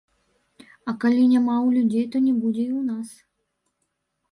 А 0.91 0.93
калі 1.03 1.25
няма 1.33 1.53
ў 1.65 1.77
людзей, 1.77 2.05
то 2.17 2.23
не 2.27 2.33
будзе 2.41 2.63
і 2.69 2.73
ў 2.79 2.83
нас. 2.91 3.09